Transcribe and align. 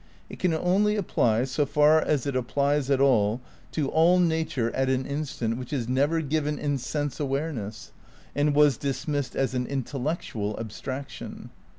It 0.31 0.39
can 0.39 0.51
only 0.55 0.95
apply, 0.95 1.43
so 1.43 1.63
far 1.63 2.01
as 2.01 2.25
it 2.25 2.35
applies 2.35 2.89
at 2.89 2.99
all, 2.99 3.39
to 3.73 3.87
all 3.89 4.17
nature 4.17 4.71
at 4.75 4.89
an 4.89 5.05
instant 5.05 5.57
which 5.57 5.71
is 5.71 5.87
never 5.87 6.21
given 6.21 6.57
in 6.57 6.79
sense 6.79 7.19
awareness, 7.19 7.91
and 8.33 8.55
was 8.55 8.77
dismissed 8.77 9.35
as 9.35 9.53
an 9.53 9.67
intellectual 9.67 10.59
abstraction. 10.59 11.51